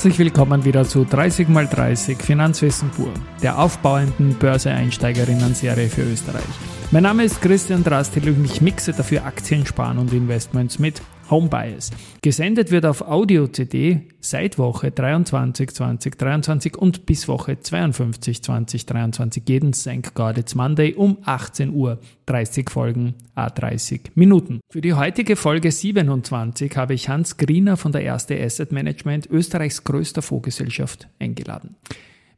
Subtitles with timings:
[0.00, 6.40] herzlich willkommen wieder zu 30x30 Finanzwissen pur, der aufbauenden Börseeinsteigerinnen-Serie für Österreich.
[6.90, 11.90] Mein Name ist Christian Drastil und ich mixe dafür Aktien, Sparen und Investments mit Homebias.
[12.22, 20.14] Gesendet wird auf Audio-CD seit Woche 23 2023 und bis Woche 52 2023 jeden St.
[20.14, 21.98] God It's Monday um 18 Uhr.
[22.26, 24.60] 30 Folgen, A30 Minuten.
[24.70, 29.82] Für die heutige Folge 27 habe ich Hans Griener von der Erste Asset Management, Österreichs
[29.82, 31.76] größter Fondsgesellschaft, eingeladen.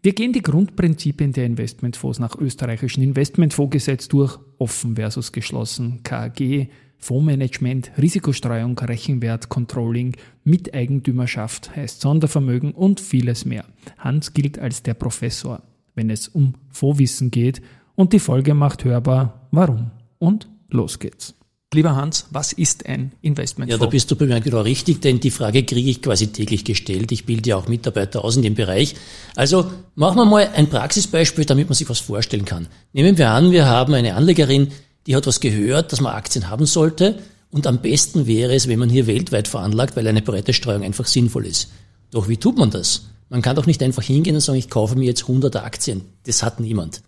[0.05, 6.69] Wir gehen die Grundprinzipien der Investmentfonds nach österreichischen Investmentfondsgesetz durch, offen versus geschlossen, KAG,
[7.03, 13.64] Fondsmanagement, Risikostreuung, Rechenwert, Controlling, Miteigentümerschaft heißt Sondervermögen und vieles mehr.
[13.98, 15.62] Hans gilt als der Professor,
[15.97, 17.61] wenn es um Fondswissen geht
[17.97, 19.91] und die Folge macht hörbar, warum.
[20.19, 21.34] Und los geht's.
[21.75, 23.80] Lieber Hans, was ist ein Investmentfonds?
[23.80, 26.64] Ja, da bist du bei mir genau richtig, denn die Frage kriege ich quasi täglich
[26.64, 27.11] gestellt.
[27.11, 28.95] Ich bilde ja auch Mitarbeiter aus in dem Bereich.
[29.34, 32.69] Also machen wir mal ein Praxisbeispiel, damit man sich was vorstellen kann.
[32.92, 34.69] Nehmen wir an, wir haben eine Anlegerin,
[35.06, 37.19] die hat was gehört, dass man Aktien haben sollte.
[37.50, 41.06] Und am besten wäre es, wenn man hier weltweit veranlagt, weil eine breite Streuung einfach
[41.06, 41.69] sinnvoll ist.
[42.11, 43.06] Doch wie tut man das?
[43.28, 46.03] Man kann doch nicht einfach hingehen und sagen, ich kaufe mir jetzt 100 Aktien.
[46.25, 47.03] Das hat niemand.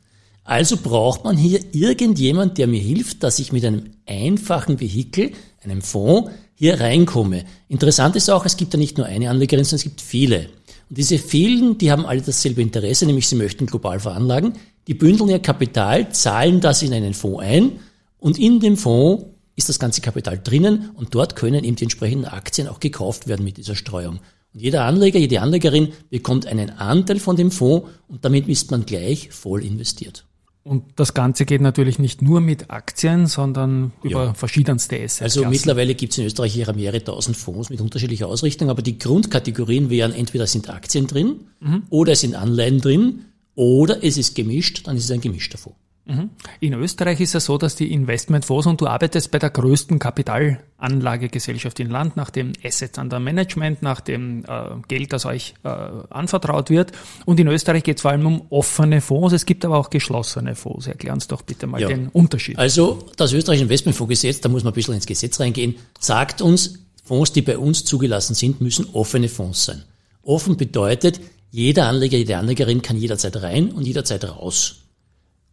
[0.45, 5.81] Also braucht man hier irgendjemand, der mir hilft, dass ich mit einem einfachen Vehikel, einem
[5.81, 7.45] Fonds, hier reinkomme.
[7.69, 10.49] Interessant ist auch, es gibt ja nicht nur eine Anlegerin, sondern es gibt viele.
[10.89, 14.55] Und diese vielen, die haben alle dasselbe Interesse, nämlich sie möchten global veranlagen.
[14.87, 17.73] Die bündeln ihr Kapital, zahlen das in einen Fonds ein
[18.19, 19.25] und in dem Fonds
[19.57, 23.45] ist das ganze Kapital drinnen und dort können eben die entsprechenden Aktien auch gekauft werden
[23.45, 24.21] mit dieser Streuung.
[24.53, 28.85] Und jeder Anleger, jede Anlegerin bekommt einen Anteil von dem Fonds und damit ist man
[28.85, 30.25] gleich voll investiert.
[30.65, 34.35] Und das Ganze geht natürlich nicht nur mit Aktien, sondern über ja.
[34.35, 35.21] verschiedenste Assets.
[35.21, 38.99] Also mittlerweile gibt es in Österreich hier mehrere tausend Fonds mit unterschiedlicher Ausrichtung, aber die
[38.99, 41.83] Grundkategorien wären entweder sind Aktien drin mhm.
[41.91, 45.79] oder es sind Anleihen drin oder es ist gemischt, dann ist es ein gemischter Fonds.
[46.07, 46.31] Mhm.
[46.61, 51.81] In Österreich ist es so, dass die Investmentfonds und du arbeitest bei der größten Kapitalanlagegesellschaft
[51.81, 56.69] im Land nach dem Assets under Management, nach dem äh, Geld, das euch äh, anvertraut
[56.69, 56.93] wird.
[57.25, 59.33] Und in Österreich geht es vor allem um offene Fonds.
[59.33, 60.87] Es gibt aber auch geschlossene Fonds.
[60.87, 61.89] Erklären uns doch bitte mal ja.
[61.89, 62.59] den Unterschied.
[62.59, 67.33] Also das österreichische Investmentfondsgesetz, da muss man ein bisschen ins Gesetz reingehen, sagt uns, Fonds,
[67.33, 69.85] die bei uns zugelassen sind, müssen offene Fonds sein.
[70.23, 71.21] Offen bedeutet,
[71.55, 74.81] jeder Anleger, jede Anlegerin kann jederzeit rein und jederzeit raus.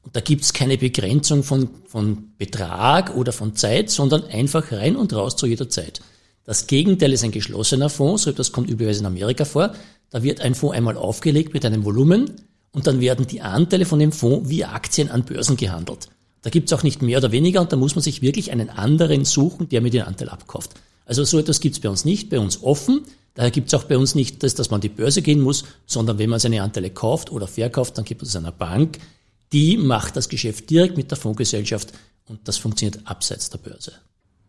[0.01, 5.13] Und da gibt's keine Begrenzung von, von Betrag oder von Zeit, sondern einfach rein und
[5.13, 6.01] raus zu jeder Zeit.
[6.43, 9.75] Das Gegenteil ist ein geschlossener Fonds, so das kommt üblicherweise in Amerika vor.
[10.09, 12.31] Da wird ein Fonds einmal aufgelegt mit einem Volumen
[12.71, 16.07] und dann werden die Anteile von dem Fonds wie Aktien an Börsen gehandelt.
[16.41, 19.23] Da gibt's auch nicht mehr oder weniger und da muss man sich wirklich einen anderen
[19.23, 20.71] suchen, der mir den Anteil abkauft.
[21.05, 23.01] Also so etwas gibt's bei uns nicht, bei uns offen.
[23.33, 26.29] Daher gibt's auch bei uns nicht, dass, dass man die Börse gehen muss, sondern wenn
[26.29, 28.99] man seine Anteile kauft oder verkauft, dann gibt es einer Bank,
[29.53, 31.93] die macht das Geschäft direkt mit der Fondsgesellschaft
[32.27, 33.93] und das funktioniert abseits der Börse.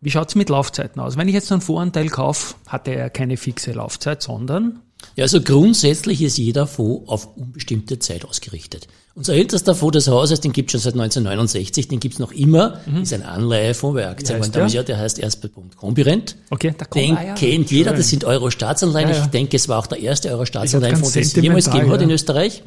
[0.01, 1.17] Wie schaut's mit Laufzeiten aus?
[1.17, 4.81] Wenn ich jetzt einen Voranteil kaufe, hat er keine fixe Laufzeit, sondern?
[5.17, 8.89] Ja, also grundsätzlich ist jeder Fonds auf unbestimmte Zeit ausgerichtet.
[9.15, 12.33] Unser ältester Fonds des Hauses, den gibt es schon seit 1969, den gibt es noch
[12.33, 13.03] immer, mhm.
[13.03, 14.41] ist ein Anleihefonds bei Aktien.
[14.53, 14.67] Der?
[14.69, 16.37] Ja, der heißt erst bei Comparent.
[16.49, 17.99] Okay, da kommt Den ah, ja, kennt jeder, schön.
[17.99, 19.11] das sind Euro-Staatsanleihen.
[19.11, 19.25] Ja, ja.
[19.25, 22.63] Ich denke, es war auch der erste Euro-Staatsanleihenfonds, den es jemals gegeben hat in Österreich.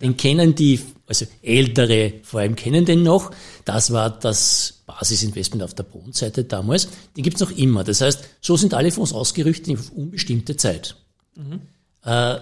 [0.00, 3.32] Den kennen die, also ältere vor allem kennen den noch.
[3.64, 6.88] Das war das Basisinvestment auf der Bondseite damals.
[7.16, 7.84] Den gibt's noch immer.
[7.84, 10.96] Das heißt, so sind alle Fonds ausgerichtet auf unbestimmte Zeit.
[11.40, 11.60] Mhm.
[12.04, 12.38] Äh,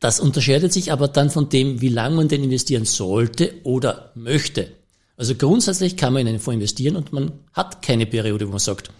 [0.00, 4.72] das unterscheidet sich aber dann von dem, wie lange man denn investieren sollte oder möchte.
[5.16, 8.60] Also grundsätzlich kann man in einen Fonds investieren und man hat keine Periode, wo man
[8.60, 8.90] sagt,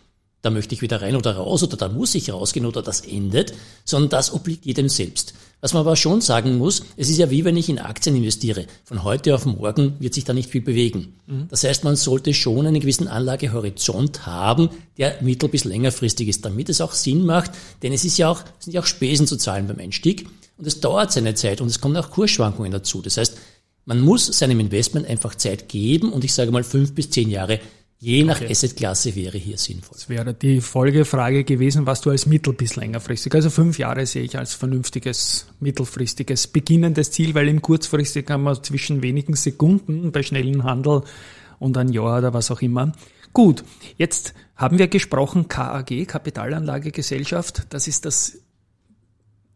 [0.43, 3.55] da möchte ich wieder rein oder raus oder da muss ich rausgehen oder das endet,
[3.85, 5.35] sondern das obliegt jedem selbst.
[5.61, 8.67] Was man aber schon sagen muss, es ist ja wie wenn ich in Aktien investiere.
[8.85, 11.14] Von heute auf morgen wird sich da nicht viel bewegen.
[11.26, 11.49] Mhm.
[11.50, 16.69] Das heißt, man sollte schon einen gewissen Anlagehorizont haben, der mittel- bis längerfristig ist, damit
[16.69, 17.50] es auch Sinn macht,
[17.82, 20.67] denn es ist ja auch, es sind ja auch Spesen zu zahlen beim Einstieg und
[20.69, 23.02] es dauert seine Zeit und es kommen auch Kursschwankungen dazu.
[23.02, 23.37] Das heißt,
[23.85, 27.58] man muss seinem Investment einfach Zeit geben und ich sage mal fünf bis zehn Jahre
[28.00, 28.50] Je nach okay.
[28.50, 29.95] Assetklasse wäre hier sinnvoll.
[29.95, 34.23] Das wäre die Folgefrage gewesen, was du als mittel- bis längerfristig, also fünf Jahre sehe
[34.23, 40.23] ich als vernünftiges, mittelfristiges, beginnendes Ziel, weil im kurzfristig kann man zwischen wenigen Sekunden bei
[40.23, 41.03] schnellen Handel
[41.59, 42.93] und ein Jahr oder was auch immer.
[43.33, 43.65] Gut,
[43.97, 48.39] jetzt haben wir gesprochen, KAG, Kapitalanlagegesellschaft, das ist das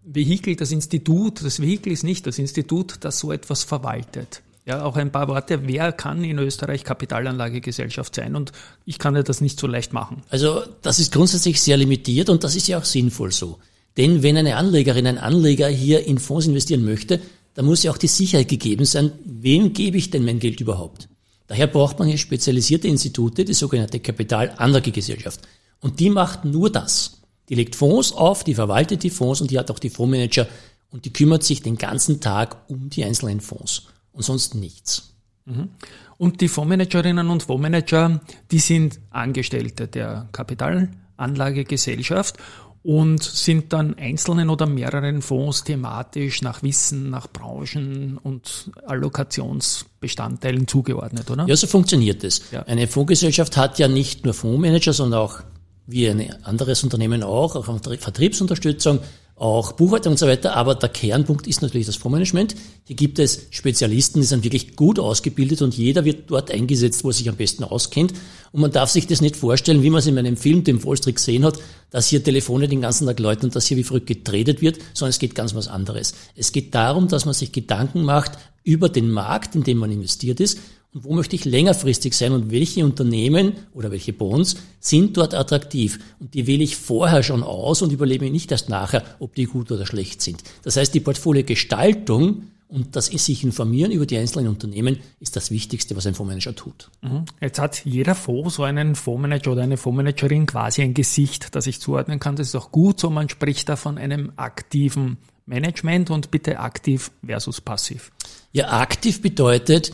[0.02, 4.42] Vehikel, das Institut, das Vehikel ist nicht das Institut, das so etwas verwaltet.
[4.64, 5.66] Ja, auch ein paar Worte.
[5.66, 8.36] Wer kann in Österreich Kapitalanlagegesellschaft sein?
[8.36, 8.52] Und
[8.84, 10.22] ich kann ja das nicht so leicht machen.
[10.30, 13.58] Also, das ist grundsätzlich sehr limitiert und das ist ja auch sinnvoll so.
[13.96, 17.20] Denn wenn eine Anlegerin, ein Anleger hier in Fonds investieren möchte,
[17.54, 21.08] dann muss ja auch die Sicherheit gegeben sein, wem gebe ich denn mein Geld überhaupt?
[21.48, 25.40] Daher braucht man hier spezialisierte Institute, die sogenannte Kapitalanlagegesellschaft.
[25.80, 27.20] Und die macht nur das.
[27.48, 30.46] Die legt Fonds auf, die verwaltet die Fonds und die hat auch die Fondsmanager
[30.92, 35.14] und die kümmert sich den ganzen Tag um die einzelnen Fonds und sonst nichts.
[35.44, 35.70] Mhm.
[36.18, 38.20] Und die Fondsmanagerinnen und Fondsmanager,
[38.50, 42.36] die sind Angestellte der Kapitalanlagegesellschaft
[42.84, 51.30] und sind dann einzelnen oder mehreren Fonds thematisch nach Wissen, nach Branchen und Allokationsbestandteilen zugeordnet,
[51.30, 51.46] oder?
[51.46, 52.50] Ja, so funktioniert es.
[52.50, 52.62] Ja.
[52.64, 55.40] Eine Fondsgesellschaft hat ja nicht nur Fondsmanager, sondern auch
[55.86, 59.00] wie ein anderes Unternehmen auch, auch Vertriebsunterstützung,
[59.42, 62.54] auch Buchhaltung und so weiter, aber der Kernpunkt ist natürlich das Fondsmanagement.
[62.84, 67.08] Hier gibt es Spezialisten, die sind wirklich gut ausgebildet und jeder wird dort eingesetzt, wo
[67.08, 68.12] er sich am besten auskennt.
[68.52, 71.16] Und man darf sich das nicht vorstellen, wie man es in meinem Film, dem Wallstreet,
[71.16, 71.58] gesehen hat,
[71.90, 75.10] dass hier Telefone den ganzen Tag läuten und dass hier wie verrückt getradet wird, sondern
[75.10, 76.14] es geht ganz was anderes.
[76.36, 80.38] Es geht darum, dass man sich Gedanken macht über den Markt, in dem man investiert
[80.38, 80.58] ist
[80.94, 85.98] und wo möchte ich längerfristig sein und welche Unternehmen oder welche Bonds sind dort attraktiv.
[86.20, 89.72] Und die wähle ich vorher schon aus und überlebe nicht erst nachher, ob die gut
[89.72, 90.42] oder schlecht sind.
[90.62, 92.42] Das heißt, die Portfoliogestaltung
[92.72, 96.90] und das sich informieren über die einzelnen Unternehmen ist das Wichtigste, was ein Fondsmanager tut.
[97.02, 97.26] Mhm.
[97.38, 101.80] Jetzt hat jeder Fonds so einen Fondsmanager oder eine Fondsmanagerin quasi ein Gesicht, das ich
[101.80, 102.36] zuordnen kann.
[102.36, 103.10] Das ist auch gut so.
[103.10, 108.10] Man spricht da von einem aktiven Management und bitte aktiv versus passiv.
[108.52, 109.92] Ja, aktiv bedeutet,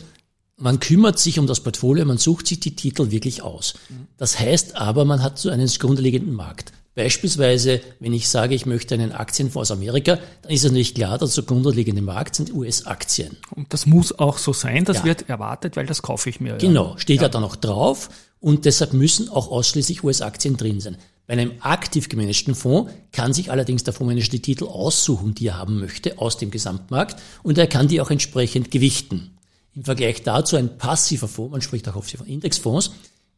[0.59, 3.73] man kümmert sich um das Portfolio, man sucht sich die Titel wirklich aus.
[4.17, 6.71] Das heißt aber, man hat so einen grundlegenden Markt.
[6.95, 11.17] Beispielsweise, wenn ich sage, ich möchte einen Aktienfonds aus Amerika, dann ist es nicht klar,
[11.17, 13.37] dass der grundlegende Markt sind US-Aktien.
[13.55, 15.05] Und das muss auch so sein, das ja.
[15.05, 16.57] wird erwartet, weil das kaufe ich mir.
[16.57, 17.23] Genau, steht ja.
[17.23, 18.09] ja dann auch drauf
[18.41, 20.97] und deshalb müssen auch ausschließlich US-Aktien drin sein.
[21.25, 25.57] Bei einem aktiv gemanagten Fonds kann sich allerdings der Fondsmanager die Titel aussuchen, die er
[25.57, 29.37] haben möchte, aus dem Gesamtmarkt und er kann die auch entsprechend gewichten.
[29.75, 32.91] Im Vergleich dazu ein passiver Fonds, man spricht auch oft von Indexfonds,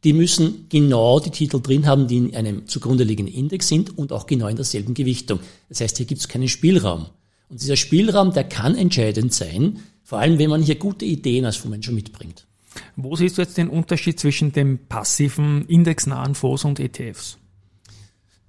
[0.03, 4.11] die müssen genau die Titel drin haben, die in einem zugrunde liegenden Index sind und
[4.11, 5.39] auch genau in derselben Gewichtung.
[5.69, 7.07] Das heißt, hier gibt es keinen Spielraum.
[7.49, 11.57] Und dieser Spielraum, der kann entscheidend sein, vor allem wenn man hier gute Ideen als
[11.57, 12.47] Fondsmanager mitbringt.
[12.95, 17.37] Wo siehst du jetzt den Unterschied zwischen dem passiven, indexnahen Fonds und ETFs?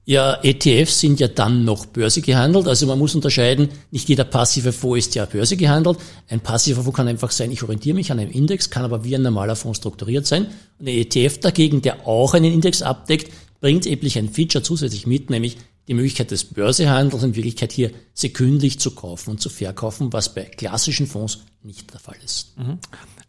[0.05, 2.67] Ja, ETFs sind ja dann noch Börse gehandelt.
[2.67, 5.99] Also man muss unterscheiden, nicht jeder passive Fonds ist ja Börse gehandelt.
[6.29, 9.15] Ein passiver Fonds kann einfach sein, ich orientiere mich an einem Index, kann aber wie
[9.15, 10.47] ein normaler Fonds strukturiert sein.
[10.81, 15.31] Und ein ETF dagegen, der auch einen Index abdeckt, bringt eben ein Feature zusätzlich mit,
[15.31, 15.57] nämlich
[15.87, 20.43] die Möglichkeit des Börsehandels in Wirklichkeit hier sekündlich zu kaufen und zu verkaufen, was bei
[20.43, 22.59] klassischen Fonds nicht der Fall ist.
[22.59, 22.79] Mhm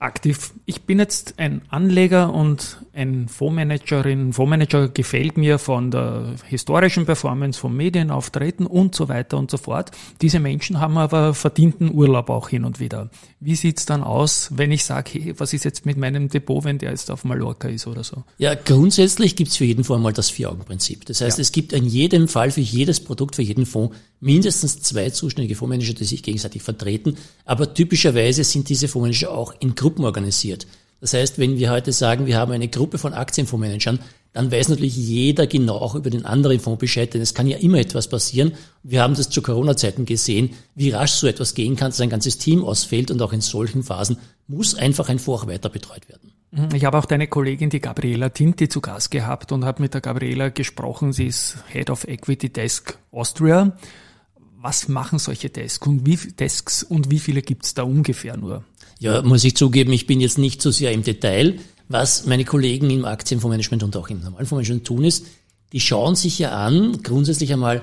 [0.04, 0.54] aktiv.
[0.66, 4.34] Ich bin jetzt ein Anleger und ein Fondsmanagerin.
[4.34, 9.91] Fondsmanager gefällt mir von der historischen Performance, vom Medienauftreten und so weiter und so fort.
[10.22, 13.10] Diese Menschen haben aber verdienten Urlaub auch hin und wieder.
[13.39, 16.77] Wie sieht's dann aus, wenn ich sage, hey, was ist jetzt mit meinem Depot, wenn
[16.77, 18.24] der jetzt auf Mallorca ist oder so?
[18.38, 21.06] Ja, grundsätzlich gibt's für jeden Fonds mal das Vier-Augen-Prinzip.
[21.06, 21.41] Das heißt, ja.
[21.41, 25.94] es gibt in jedem Fall für jedes Produkt, für jeden Fonds mindestens zwei zuständige Fondsmanager,
[25.94, 27.18] die sich gegenseitig vertreten.
[27.44, 30.68] Aber typischerweise sind diese Fondsmanager auch in Gruppen organisiert.
[31.03, 34.00] Das heißt, wenn wir heute sagen, wir haben eine Gruppe von Aktienfondsmanagern,
[34.31, 37.57] dann weiß natürlich jeder genau auch über den anderen Fonds Bescheid, denn es kann ja
[37.57, 38.53] immer etwas passieren.
[38.83, 42.38] Wir haben das zu Corona-Zeiten gesehen, wie rasch so etwas gehen kann, dass ein ganzes
[42.38, 44.15] Team ausfällt und auch in solchen Phasen
[44.48, 46.31] muss einfach ein Fonds weiter betreut werden.
[46.51, 46.69] Mhm.
[46.74, 50.00] Ich habe auch deine Kollegin, die Gabriela Tinti, zu Gast gehabt und habe mit der
[50.00, 51.12] Gabriela gesprochen.
[51.12, 53.75] Sie ist Head of Equity Desk Austria.
[54.62, 58.63] Was machen solche Desks und wie, Desks und wie viele gibt es da ungefähr nur?
[59.03, 61.60] Ja, muss ich zugeben, ich bin jetzt nicht so sehr im Detail.
[61.89, 65.25] Was meine Kollegen im Aktienfondsmanagement und auch im normalen Fondsmanagement tun, ist,
[65.74, 67.81] die schauen sich ja an, grundsätzlich einmal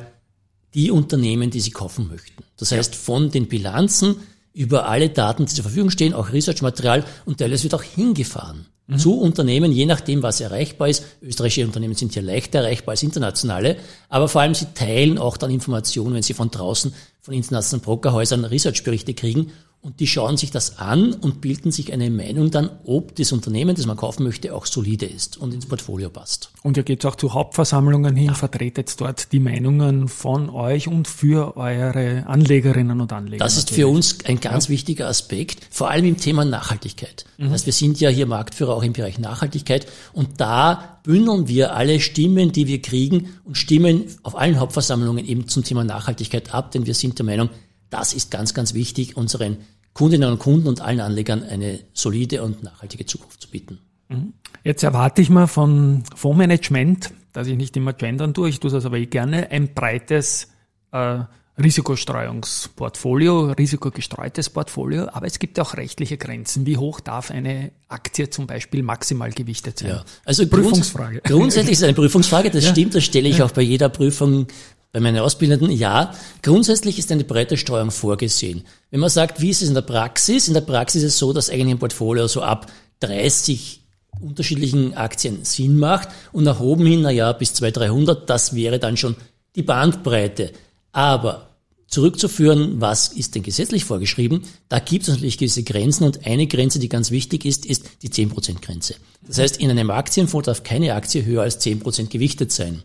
[0.73, 2.43] die Unternehmen, die sie kaufen möchten.
[2.57, 4.17] Das heißt, von den Bilanzen
[4.55, 8.97] über alle Daten, die zur Verfügung stehen, auch Researchmaterial und teilweise wird auch hingefahren mhm.
[8.97, 11.05] zu Unternehmen, je nachdem, was erreichbar ist.
[11.21, 13.77] Österreichische Unternehmen sind ja leichter erreichbar als internationale,
[14.09, 18.47] aber vor allem sie teilen auch dann Informationen, wenn sie von draußen, von internationalen Brokerhäusern
[18.47, 23.15] Researchberichte kriegen und die schauen sich das an und bilden sich eine Meinung dann, ob
[23.17, 26.53] das Unternehmen, das man kaufen möchte, auch solide ist und ins Portfolio passt.
[26.63, 28.35] Und ihr geht auch zu Hauptversammlungen hin, ja.
[28.35, 33.43] vertretet dort die Meinungen von euch und für eure Anlegerinnen und Anleger.
[33.43, 33.85] Das ist natürlich.
[33.85, 34.71] für uns ein ganz ja.
[34.71, 37.25] wichtiger Aspekt, vor allem im Thema Nachhaltigkeit.
[37.39, 37.45] Mhm.
[37.45, 41.75] Das heißt, wir sind ja hier Marktführer auch im Bereich Nachhaltigkeit und da bündeln wir
[41.75, 46.71] alle Stimmen, die wir kriegen und stimmen auf allen Hauptversammlungen eben zum Thema Nachhaltigkeit ab,
[46.73, 47.49] denn wir sind der Meinung,
[47.91, 49.59] das ist ganz, ganz wichtig, unseren
[49.93, 53.79] Kundinnen und Kunden und allen Anlegern eine solide und nachhaltige Zukunft zu bieten.
[54.09, 54.35] Mhm.
[54.65, 58.85] Jetzt erwarte ich mal von Fondsmanagement, dass ich nicht immer gendern tue, ich tue das
[58.85, 60.49] aber eh gerne, ein breites
[60.93, 61.21] äh,
[61.63, 66.67] Risikostreuungsportfolio, risikogestreutes Portfolio, aber es gibt auch rechtliche Grenzen.
[66.67, 69.91] Wie hoch darf eine Aktie zum Beispiel maximal gewichtet sein?
[69.91, 71.21] Ja, also Prüfungsfrage.
[71.23, 72.71] Grundsätzlich ist es eine Prüfungsfrage, das ja.
[72.71, 73.45] stimmt, das stelle ich ja.
[73.45, 74.47] auch bei jeder Prüfung
[74.93, 78.65] bei meinen Ausbildenden, ja, grundsätzlich ist eine breite Streuung vorgesehen.
[78.91, 80.49] Wenn man sagt, wie ist es in der Praxis?
[80.49, 82.71] In der Praxis ist es so, dass eigentlich ein Portfolio so ab
[83.01, 83.81] 30
[84.21, 88.79] unterschiedlichen Aktien Sinn macht und nach oben hin, na ja, bis 200, 300, das wäre
[88.79, 89.17] dann schon
[89.55, 90.53] die Bandbreite.
[90.93, 91.51] Aber
[91.87, 96.79] zurückzuführen, was ist denn gesetzlich vorgeschrieben, da gibt es natürlich gewisse Grenzen und eine Grenze,
[96.79, 98.95] die ganz wichtig ist, ist die 10%-Grenze.
[99.27, 102.83] Das heißt, in einem Aktienfonds darf keine Aktie höher als 10% gewichtet sein.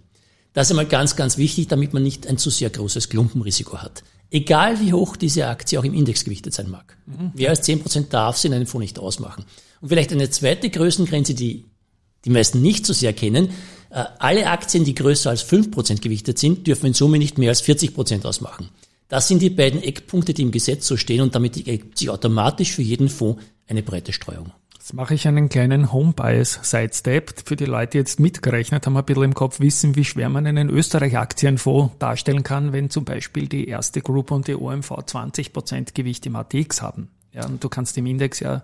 [0.56, 4.04] Das ist einmal ganz, ganz wichtig, damit man nicht ein zu sehr großes Klumpenrisiko hat.
[4.32, 6.98] Egal wie hoch diese Aktie auch im Index gewichtet sein mag.
[7.06, 7.32] Mhm.
[7.36, 9.46] Mehr als 10% darf sie in einem Fonds nicht ausmachen.
[9.82, 11.66] Und vielleicht eine zweite Größengrenze, die
[12.24, 13.50] die meisten nicht so sehr kennen.
[13.90, 17.64] Äh, alle Aktien, die größer als 5% gewichtet sind, dürfen in Summe nicht mehr als
[17.64, 18.70] 40% ausmachen.
[19.10, 22.72] Das sind die beiden Eckpunkte, die im Gesetz so stehen und damit ergibt sich automatisch
[22.72, 24.52] für jeden Fonds eine breite Streuung.
[24.86, 27.42] Jetzt mache ich einen kleinen Home-Bias-Sidestep.
[27.44, 30.46] Für die Leute, die jetzt mitgerechnet haben, ein bisschen im Kopf wissen, wie schwer man
[30.46, 36.28] einen Österreich-Aktienfonds darstellen kann, wenn zum Beispiel die erste Gruppe und die OMV 20% Gewicht
[36.28, 37.10] im ATX haben.
[37.32, 38.62] Ja, und du kannst im Index ja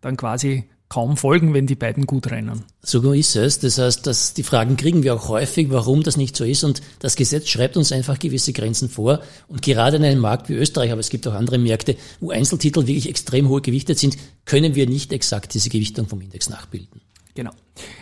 [0.00, 2.64] dann quasi kaum folgen, wenn die beiden gut rennen.
[2.82, 3.58] So ist es.
[3.58, 6.64] Das heißt, dass die Fragen kriegen wir auch häufig, warum das nicht so ist.
[6.64, 9.20] Und das Gesetz schreibt uns einfach gewisse Grenzen vor.
[9.48, 12.86] Und gerade in einem Markt wie Österreich, aber es gibt auch andere Märkte, wo Einzeltitel
[12.86, 14.16] wirklich extrem hohe gewichtet sind,
[14.46, 17.02] können wir nicht exakt diese Gewichtung vom Index nachbilden.
[17.34, 17.52] Genau.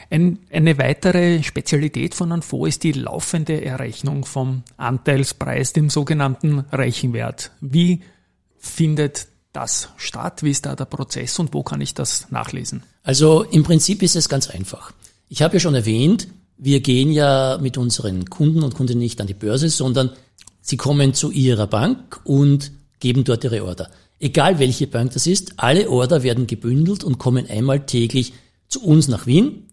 [0.09, 7.51] Ein, eine weitere Spezialität von Fonds ist die laufende Errechnung vom Anteilspreis, dem sogenannten Rechenwert.
[7.61, 8.03] Wie
[8.57, 10.43] findet das statt?
[10.43, 12.83] Wie ist da der Prozess und wo kann ich das nachlesen?
[13.03, 14.93] Also im Prinzip ist es ganz einfach.
[15.29, 19.27] Ich habe ja schon erwähnt, wir gehen ja mit unseren Kunden und Kundinnen nicht an
[19.27, 20.11] die Börse, sondern
[20.61, 22.71] sie kommen zu ihrer Bank und
[23.01, 23.91] geben dort ihre Order.
[24.21, 28.35] Egal welche Bank das ist, alle Order werden gebündelt und kommen einmal täglich
[28.69, 29.69] zu uns nach Wien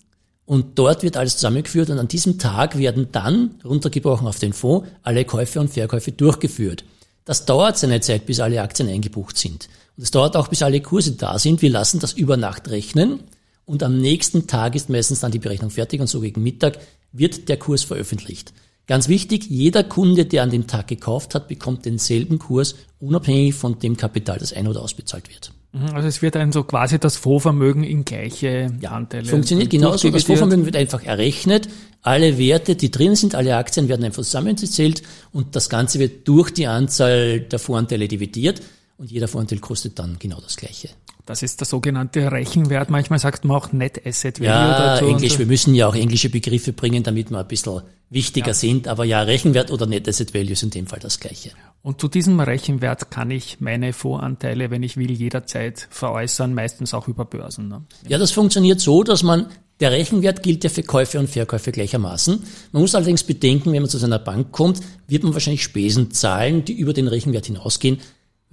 [0.45, 4.87] und dort wird alles zusammengeführt und an diesem Tag werden dann, runtergebrochen auf den Fonds,
[5.01, 6.83] alle Käufe und Verkäufe durchgeführt.
[7.25, 9.70] Das dauert seine Zeit, bis alle Aktien eingebucht sind.
[9.98, 11.62] Und es dauert auch, bis alle Kurse da sind.
[11.62, 13.22] Wir lassen das über Nacht rechnen
[13.65, 16.80] und am nächsten Tag ist meistens dann die Berechnung fertig und so gegen Mittag
[17.12, 18.53] wird der Kurs veröffentlicht.
[18.86, 23.80] Ganz wichtig, jeder Kunde, der an dem Tag gekauft hat, bekommt denselben Kurs, unabhängig von
[23.80, 25.53] dem Kapital, das ein- oder ausbezahlt wird.
[25.72, 29.25] Mhm, also es wird dann so quasi das Fondsvermögen in gleiche ja, Anteile.
[29.25, 30.10] Funktioniert genauso.
[30.10, 31.70] Das Fondsvermögen wird einfach errechnet.
[32.03, 36.51] Alle Werte, die drin sind, alle Aktien werden einfach zusammengezählt und das Ganze wird durch
[36.51, 38.62] die Anzahl der Voranteile dividiert
[38.98, 40.89] und jeder Voranteil kostet dann genau das Gleiche.
[41.25, 42.89] Das ist der sogenannte Rechenwert.
[42.89, 45.05] Manchmal sagt man auch Net Asset Value ja, dazu.
[45.05, 45.39] Englisch.
[45.39, 48.53] Wir müssen ja auch englische Begriffe bringen, damit wir ein bisschen wichtiger ja.
[48.53, 48.89] sind.
[48.89, 51.51] Aber ja, Rechenwert oder Net Asset Value ist in dem Fall das Gleiche.
[51.81, 57.07] Und zu diesem Rechenwert kann ich meine Voranteile, wenn ich will, jederzeit veräußern, meistens auch
[57.07, 57.69] über Börsen.
[57.69, 57.83] Ne?
[58.07, 59.48] Ja, das funktioniert so, dass man
[59.83, 62.41] der Rechenwert gilt ja für Käufe und Verkäufe gleichermaßen.
[62.71, 66.63] Man muss allerdings bedenken, wenn man zu seiner Bank kommt, wird man wahrscheinlich Spesen zahlen,
[66.63, 67.99] die über den Rechenwert hinausgehen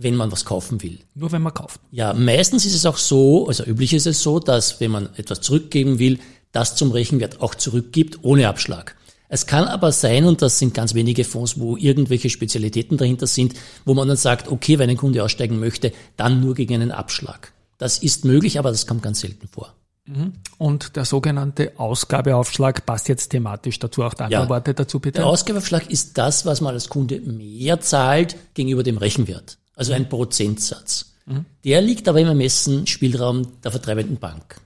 [0.03, 0.99] wenn man was kaufen will.
[1.15, 1.79] Nur wenn man kauft.
[1.91, 5.43] Ja, meistens ist es auch so, also üblich ist es so, dass wenn man etwas
[5.43, 6.19] zurückgeben will,
[6.53, 8.97] das zum Rechenwert auch zurückgibt, ohne Abschlag.
[9.29, 13.53] Es kann aber sein, und das sind ganz wenige Fonds, wo irgendwelche Spezialitäten dahinter sind,
[13.85, 17.53] wo man dann sagt, okay, wenn ein Kunde aussteigen möchte, dann nur gegen einen Abschlag.
[17.77, 19.75] Das ist möglich, aber das kommt ganz selten vor.
[20.11, 20.33] Mhm.
[20.59, 24.03] Und der sogenannte Ausgabeaufschlag passt jetzt thematisch dazu.
[24.03, 24.49] Auch da ja.
[24.49, 25.21] Worte dazu bitte.
[25.21, 30.11] Der Ausgabeaufschlag ist das, was man als Kunde mehr zahlt gegenüber dem Rechenwert also ein
[30.11, 31.15] Prozentsatz.
[31.25, 31.47] Mhm.
[31.65, 34.61] Der liegt aber im Ermessensspielraum der vertreibenden Bank.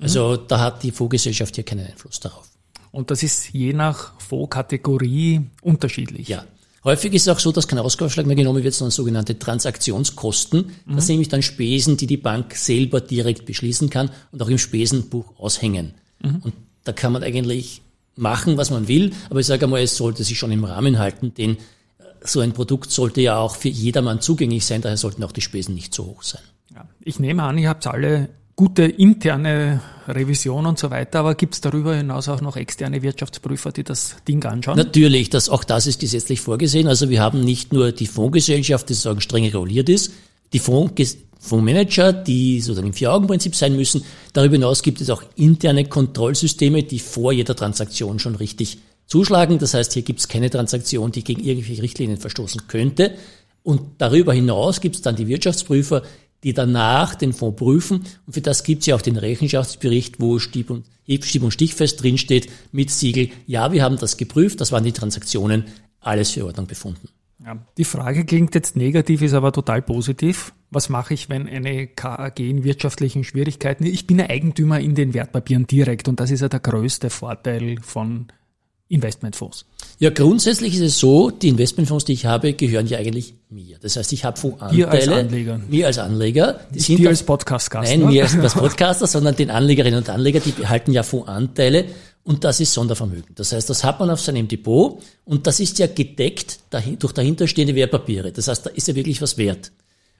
[0.00, 0.48] Also mhm.
[0.48, 2.48] da hat die Fondsgesellschaft hier keinen Einfluss darauf.
[2.90, 6.28] Und das ist je nach Fondskategorie unterschiedlich.
[6.28, 6.46] Ja.
[6.84, 10.72] Häufig ist es auch so, dass kein Ausgabeaufschlag mehr genommen wird, sondern sogenannte Transaktionskosten.
[10.84, 10.94] Mhm.
[10.94, 14.58] Das sind nämlich dann Spesen, die die Bank selber direkt beschließen kann und auch im
[14.58, 15.94] Spesenbuch aushängen.
[16.22, 16.36] Mhm.
[16.42, 17.80] Und da kann man eigentlich
[18.16, 21.34] machen, was man will, aber ich sage einmal, es sollte sich schon im Rahmen halten,
[21.34, 21.56] denn
[22.22, 25.74] so ein Produkt sollte ja auch für jedermann zugänglich sein, daher sollten auch die Spesen
[25.74, 26.42] nicht so hoch sein.
[26.74, 31.54] Ja, ich nehme an, ihr habt alle gute interne Revision und so weiter, aber gibt
[31.54, 34.76] es darüber hinaus auch noch externe Wirtschaftsprüfer, die das Ding anschauen?
[34.76, 36.88] Natürlich, das, auch das ist gesetzlich vorgesehen.
[36.88, 40.12] Also wir haben nicht nur die Fondsgesellschaft, die sozusagen streng reguliert ist,
[40.52, 44.02] die Fonds, Fondsmanager, die sozusagen im Vier-Augen-Prinzip sein müssen.
[44.32, 49.58] Darüber hinaus gibt es auch interne Kontrollsysteme, die vor jeder Transaktion schon richtig zuschlagen.
[49.58, 53.14] Das heißt, hier gibt es keine Transaktion, die gegen irgendwelche Richtlinien verstoßen könnte.
[53.62, 56.02] Und darüber hinaus gibt es dann die Wirtschaftsprüfer,
[56.44, 58.04] die danach den Fonds prüfen.
[58.26, 62.02] Und für das gibt es ja auch den Rechenschaftsbericht, wo Stieb und, Stieb und Stichfest
[62.02, 63.30] drinsteht mit Siegel.
[63.46, 65.64] Ja, wir haben das geprüft, das waren die Transaktionen,
[66.00, 67.08] alles für Ordnung befunden.
[67.44, 70.52] Ja, die Frage klingt jetzt negativ, ist aber total positiv.
[70.70, 73.84] Was mache ich, wenn eine KAG in wirtschaftlichen Schwierigkeiten?
[73.84, 78.28] Ich bin Eigentümer in den Wertpapieren direkt und das ist ja der größte Vorteil von
[78.94, 79.66] Investmentfonds?
[79.98, 83.78] Ja, grundsätzlich ist es so, die Investmentfonds, die ich habe, gehören ja eigentlich mir.
[83.80, 84.76] Das heißt, ich habe Fondsanteile.
[84.76, 85.60] Dir als Anleger.
[85.68, 86.60] Mir als Anleger.
[86.72, 87.90] Die sind dir als Podcast-Gast.
[87.90, 88.06] Nein, ne?
[88.06, 91.84] mir als, als Podcaster, sondern den Anlegerinnen und Anleger, die behalten ja Fondsanteile
[92.24, 93.34] und das ist Sondervermögen.
[93.34, 96.58] Das heißt, das hat man auf seinem Depot und das ist ja gedeckt
[96.98, 98.32] durch dahinterstehende Wertpapiere.
[98.32, 99.70] Das heißt, da ist ja wirklich was wert.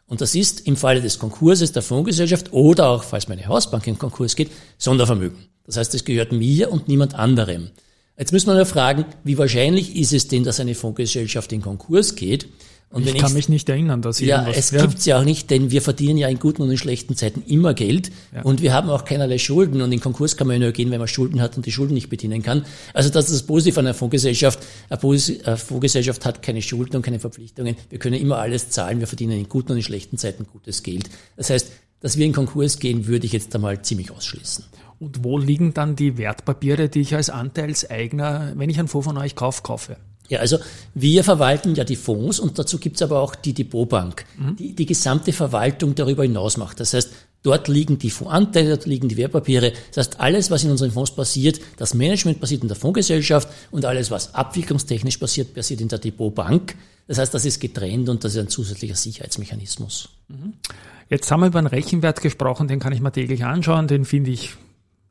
[0.06, 3.98] Und das ist im Falle des Konkurses der Fondsgesellschaft oder auch, falls meine Hausbank in
[3.98, 5.48] Konkurs geht, Sondervermögen.
[5.64, 7.70] Das heißt, es gehört mir und niemand anderem.
[8.16, 12.14] Jetzt müssen wir nur fragen, wie wahrscheinlich ist es denn, dass eine Fondsgesellschaft in Konkurs
[12.14, 12.48] geht?
[12.94, 14.86] Und ich kann ich, mich nicht erinnern, dass ich Ja, es ja.
[14.86, 17.74] gibt's ja auch nicht, denn wir verdienen ja in guten und in schlechten Zeiten immer
[17.74, 18.42] Geld ja.
[18.42, 21.00] und wir haben auch keinerlei Schulden und in Konkurs kann man ja nur gehen, wenn
[21.00, 22.64] man Schulden hat und die Schulden nicht bedienen kann.
[22.92, 24.60] Also das ist das Positive an einer Fondsgesellschaft.
[24.90, 25.00] Eine
[25.56, 27.74] Fondsgesellschaft hat keine Schulden und keine Verpflichtungen.
[27.90, 31.10] Wir können immer alles zahlen, wir verdienen in guten und in schlechten Zeiten gutes Geld.
[31.36, 34.66] Das heißt, dass wir in Konkurs gehen, würde ich jetzt einmal ziemlich ausschließen.
[34.98, 39.18] Und wo liegen dann die Wertpapiere, die ich als Anteilseigner, wenn ich einen Fonds von
[39.18, 39.96] euch kaufe, kaufe?
[40.28, 40.58] Ja, also
[40.94, 44.56] wir verwalten ja die Fonds und dazu gibt's aber auch die Depotbank, mhm.
[44.56, 46.80] die die gesamte Verwaltung darüber hinaus macht.
[46.80, 47.10] Das heißt,
[47.42, 49.72] dort liegen die Fondsanteile, dort liegen die Wertpapiere.
[49.92, 53.84] Das heißt, alles, was in unseren Fonds passiert, das Management passiert in der Fondsgesellschaft und
[53.84, 56.74] alles, was abwicklungstechnisch passiert, passiert in der Depotbank.
[57.06, 60.08] Das heißt, das ist getrennt und das ist ein zusätzlicher Sicherheitsmechanismus.
[60.28, 60.54] Mhm.
[61.10, 64.30] Jetzt haben wir über einen Rechenwert gesprochen, den kann ich mir täglich anschauen, den finde
[64.30, 64.54] ich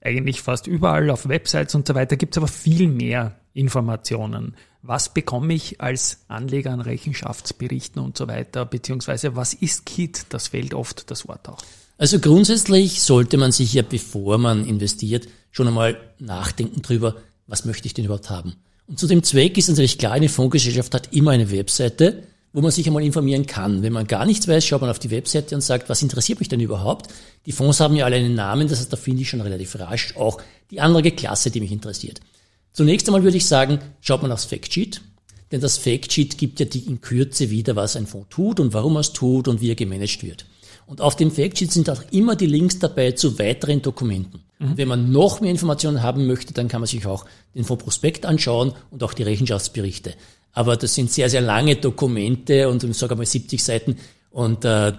[0.04, 4.56] eigentlich fast überall auf Websites und so weiter, gibt es aber viel mehr Informationen.
[4.82, 10.26] Was bekomme ich als Anleger an Rechenschaftsberichten und so weiter, beziehungsweise was ist KIT?
[10.30, 11.60] Das fehlt oft das Wort auch.
[11.98, 17.16] Also grundsätzlich sollte man sich ja, bevor man investiert, schon einmal nachdenken drüber,
[17.48, 18.56] was möchte ich denn überhaupt haben.
[18.88, 22.72] Und zu dem Zweck ist natürlich klar, eine Fondsgesellschaft hat immer eine Webseite, wo man
[22.72, 23.82] sich einmal informieren kann.
[23.82, 26.50] Wenn man gar nichts weiß, schaut man auf die Webseite und sagt, was interessiert mich
[26.50, 27.12] denn überhaupt?
[27.48, 30.16] Die Fonds haben ja alle einen Namen, das heißt, da finde ich schon relativ rasch
[30.16, 30.40] auch
[30.70, 32.22] die andere Klasse, die mich interessiert.
[32.72, 35.02] Zunächst einmal würde ich sagen, schaut man aufs Factsheet,
[35.52, 38.96] denn das Factsheet gibt ja die in Kürze wieder, was ein Fonds tut und warum
[38.98, 40.46] er es tut und wie er gemanagt wird.
[40.86, 44.42] Und auf dem Factsheet sind auch immer die Links dabei zu weiteren Dokumenten.
[44.64, 44.78] Mhm.
[44.78, 48.74] Wenn man noch mehr Informationen haben möchte, dann kann man sich auch den Fondsprospekt anschauen
[48.92, 50.14] und auch die Rechenschaftsberichte.
[50.54, 53.98] Aber das sind sehr, sehr lange Dokumente und ich sage mal 70 Seiten
[54.30, 54.94] und äh,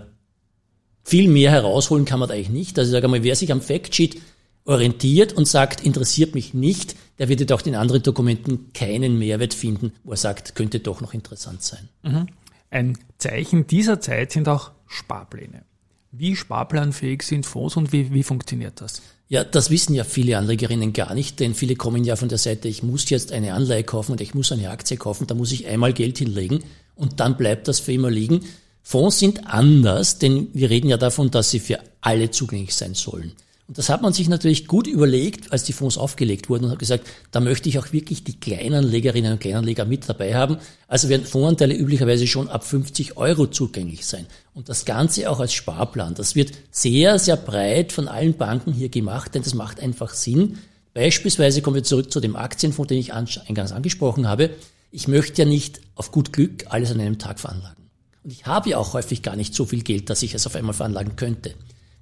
[1.05, 2.79] viel mehr herausholen kann man da eigentlich nicht.
[2.79, 4.20] Also ich sage mal, wer sich am Factsheet
[4.64, 9.92] orientiert und sagt, interessiert mich nicht, der wird auch in anderen Dokumenten keinen Mehrwert finden,
[10.03, 11.88] wo er sagt, könnte doch noch interessant sein.
[12.03, 12.27] Mhm.
[12.70, 15.64] Ein Zeichen dieser Zeit sind auch Sparpläne.
[16.11, 19.03] Wie sparplanfähig sind Fonds und wie, wie funktioniert das?
[19.28, 22.68] Ja, das wissen ja viele Anlegerinnen gar nicht, denn viele kommen ja von der Seite,
[22.68, 25.66] ich muss jetzt eine Anleihe kaufen und ich muss eine Aktie kaufen, da muss ich
[25.66, 26.62] einmal Geld hinlegen
[26.94, 28.40] und dann bleibt das für immer liegen.
[28.82, 33.32] Fonds sind anders, denn wir reden ja davon, dass sie für alle zugänglich sein sollen.
[33.66, 36.79] Und das hat man sich natürlich gut überlegt, als die Fonds aufgelegt wurden und hat
[36.79, 40.59] gesagt, da möchte ich auch wirklich die Kleinanlegerinnen und Kleinanleger mit dabei haben.
[40.87, 44.27] Also werden Fondsanteile üblicherweise schon ab 50 Euro zugänglich sein.
[44.53, 46.14] Und das Ganze auch als Sparplan.
[46.14, 50.59] Das wird sehr, sehr breit von allen Banken hier gemacht, denn das macht einfach Sinn.
[50.92, 54.50] Beispielsweise kommen wir zurück zu dem Aktienfonds, den ich eingangs angesprochen habe.
[54.90, 57.85] Ich möchte ja nicht auf gut Glück alles an einem Tag veranlagen.
[58.22, 60.55] Und ich habe ja auch häufig gar nicht so viel Geld, dass ich es auf
[60.55, 61.55] einmal veranlagen könnte.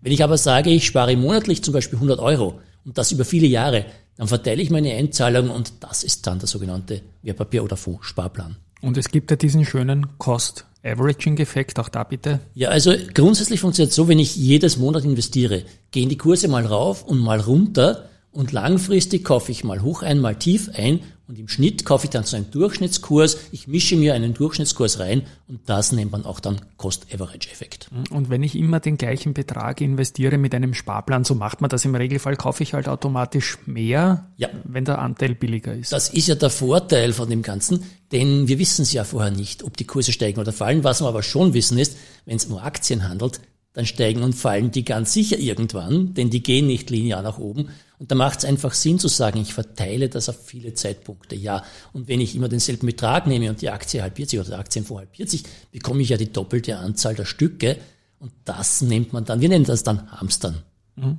[0.02, 3.46] Wenn ich aber sage, ich spare monatlich zum Beispiel 100 Euro und das über viele
[3.46, 3.86] Jahre,
[4.16, 8.56] dann verteile ich meine Einzahlung und das ist dann der sogenannte Wertpapier- oder Fonds-Sparplan.
[8.80, 12.40] Und es gibt ja diesen schönen Cost-Averaging-Effekt, auch da bitte.
[12.54, 15.62] Ja, also grundsätzlich funktioniert es so, wenn ich jedes Monat investiere,
[15.92, 20.18] gehen die Kurse mal rauf und mal runter und langfristig kaufe ich mal hoch ein,
[20.18, 21.00] mal tief ein
[21.32, 23.38] und im Schnitt kaufe ich dann so einen Durchschnittskurs.
[23.52, 27.88] Ich mische mir einen Durchschnittskurs rein und das nennt man auch dann Cost-Average-Effekt.
[28.10, 31.86] Und wenn ich immer den gleichen Betrag investiere mit einem Sparplan, so macht man das
[31.86, 34.50] im Regelfall, kaufe ich halt automatisch mehr, ja.
[34.64, 35.90] wenn der Anteil billiger ist.
[35.90, 39.62] Das ist ja der Vorteil von dem Ganzen, denn wir wissen es ja vorher nicht,
[39.62, 40.84] ob die Kurse steigen oder fallen.
[40.84, 43.40] Was wir aber schon wissen ist, wenn es um Aktien handelt,
[43.72, 47.68] dann steigen und fallen die ganz sicher irgendwann, denn die gehen nicht linear nach oben.
[47.98, 51.36] Und da macht es einfach Sinn zu sagen, ich verteile das auf viele Zeitpunkte.
[51.36, 54.54] Ja, und wenn ich immer denselben Betrag nehme und die Aktie halbiert sich oder die
[54.56, 57.78] Aktienfonds halbiert sich, bekomme ich ja die doppelte Anzahl der Stücke.
[58.18, 60.62] Und das nennt man dann, wir nennen das dann Hamstern.
[60.96, 61.18] Mhm.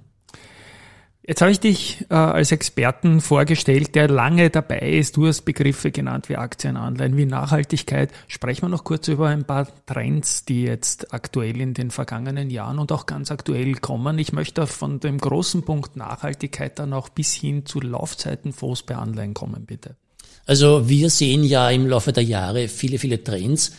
[1.25, 5.15] Jetzt habe ich dich äh, als Experten vorgestellt, der lange dabei ist.
[5.15, 8.11] Du hast Begriffe genannt wie Aktien, Anleihen, wie Nachhaltigkeit.
[8.27, 12.77] Sprechen wir noch kurz über ein paar Trends, die jetzt aktuell in den vergangenen Jahren
[12.77, 14.19] und auch ganz aktuell kommen.
[14.19, 19.33] Ich möchte von dem großen Punkt Nachhaltigkeit dann auch bis hin zu Laufzeitenfonds bei Anleihen
[19.33, 19.95] kommen, bitte.
[20.45, 23.71] Also wir sehen ja im Laufe der Jahre viele, viele Trends.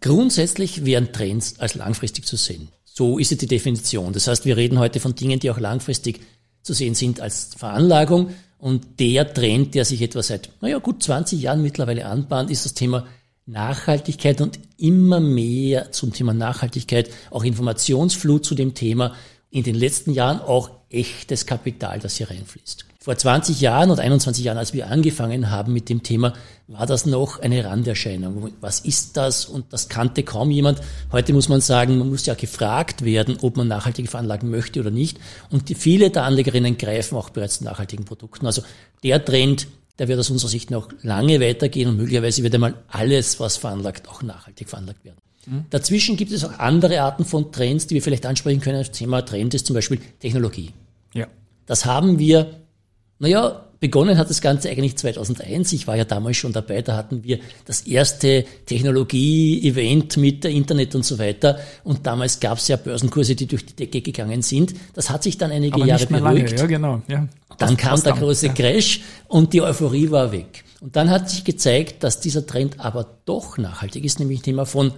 [0.00, 2.70] Grundsätzlich wären Trends als langfristig zu sehen.
[2.84, 4.12] So ist die Definition.
[4.12, 6.20] Das heißt, wir reden heute von Dingen, die auch langfristig
[6.62, 8.30] zu sehen sind als Veranlagung.
[8.58, 12.74] Und der Trend, der sich etwa seit, naja, gut 20 Jahren mittlerweile anbahnt, ist das
[12.74, 13.06] Thema
[13.44, 19.16] Nachhaltigkeit und immer mehr zum Thema Nachhaltigkeit, auch Informationsflut zu dem Thema.
[19.50, 22.86] In den letzten Jahren auch echtes Kapital, das hier reinfließt.
[23.02, 26.34] Vor 20 Jahren und 21 Jahren, als wir angefangen haben mit dem Thema,
[26.68, 28.52] war das noch eine Randerscheinung.
[28.60, 29.44] Was ist das?
[29.46, 30.80] Und das kannte kaum jemand.
[31.10, 34.92] Heute muss man sagen, man muss ja gefragt werden, ob man nachhaltige Veranlagen möchte oder
[34.92, 35.18] nicht.
[35.50, 38.46] Und viele der Anlegerinnen greifen auch bereits zu nachhaltigen Produkten.
[38.46, 38.62] Also
[39.02, 39.66] der Trend,
[39.98, 44.08] der wird aus unserer Sicht noch lange weitergehen und möglicherweise wird einmal alles, was veranlagt,
[44.08, 45.18] auch nachhaltig veranlagt werden.
[45.46, 45.64] Mhm.
[45.70, 48.78] Dazwischen gibt es auch andere Arten von Trends, die wir vielleicht ansprechen können.
[48.78, 50.70] Das Thema Trend ist zum Beispiel Technologie.
[51.14, 51.26] Ja.
[51.66, 52.62] Das haben wir
[53.22, 55.72] naja, begonnen hat das Ganze eigentlich 2001.
[55.72, 56.82] Ich war ja damals schon dabei.
[56.82, 61.60] Da hatten wir das erste Technologie-Event mit der Internet und so weiter.
[61.84, 64.74] Und damals gab es ja Börsenkurse, die durch die Decke gegangen sind.
[64.94, 66.50] Das hat sich dann einige Aber Jahre beruhigt.
[66.50, 66.56] Lange.
[66.56, 67.02] Ja, genau.
[67.06, 67.28] Ja.
[67.58, 68.52] Dann kam der große ja.
[68.54, 70.64] Crash und die Euphorie war weg.
[70.80, 74.92] Und dann hat sich gezeigt, dass dieser Trend aber doch nachhaltig ist, nämlich Thema von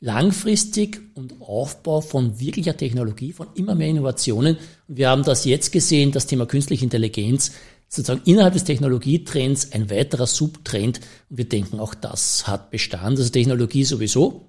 [0.00, 4.56] langfristig und Aufbau von wirklicher Technologie, von immer mehr Innovationen.
[4.88, 7.52] Und wir haben das jetzt gesehen, das Thema künstliche Intelligenz,
[7.88, 11.00] sozusagen innerhalb des Technologietrends ein weiterer Subtrend.
[11.28, 13.18] Und wir denken, auch das hat Bestand.
[13.18, 14.46] Also Technologie sowieso.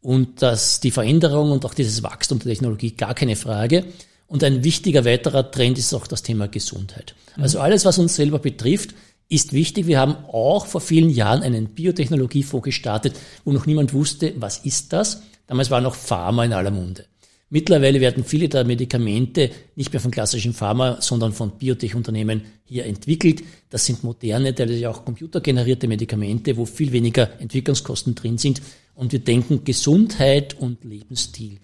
[0.00, 3.84] Und dass die Veränderung und auch dieses Wachstum der Technologie gar keine Frage.
[4.26, 7.14] Und ein wichtiger weiterer Trend ist auch das Thema Gesundheit.
[7.36, 8.94] Also alles, was uns selber betrifft,
[9.28, 9.86] ist wichtig.
[9.86, 14.92] Wir haben auch vor vielen Jahren einen Biotechnologiefonds gestartet, wo noch niemand wusste, was ist
[14.92, 15.22] das.
[15.46, 17.04] Damals war noch Pharma in aller Munde.
[17.50, 23.42] Mittlerweile werden viele der Medikamente nicht mehr von klassischen Pharma, sondern von Biotech-Unternehmen hier entwickelt.
[23.70, 28.60] Das sind moderne, teilweise auch computergenerierte Medikamente, wo viel weniger Entwicklungskosten drin sind.
[28.94, 31.58] Und wir denken Gesundheit und Lebensstil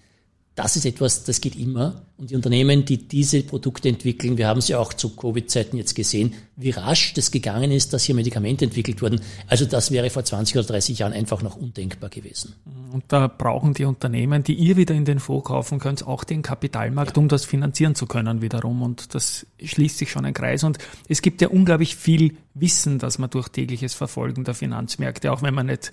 [0.55, 2.01] das ist etwas, das geht immer.
[2.17, 6.33] Und die Unternehmen, die diese Produkte entwickeln, wir haben ja auch zu Covid-Zeiten jetzt gesehen,
[6.55, 9.19] wie rasch das gegangen ist, dass hier Medikamente entwickelt wurden.
[9.47, 12.55] Also das wäre vor 20 oder 30 Jahren einfach noch undenkbar gewesen.
[12.93, 16.41] Und da brauchen die Unternehmen, die ihr wieder in den Fonds kaufen könnt, auch den
[16.41, 17.21] Kapitalmarkt, ja.
[17.21, 18.81] um das finanzieren zu können wiederum.
[18.81, 20.63] Und das schließt sich schon ein Kreis.
[20.63, 20.77] Und
[21.09, 25.53] es gibt ja unglaublich viel Wissen, das man durch tägliches Verfolgen der Finanzmärkte, auch wenn
[25.53, 25.91] man nicht